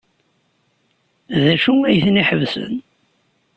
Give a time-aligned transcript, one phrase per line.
[1.41, 2.73] D acu ay tent-iḥebsen?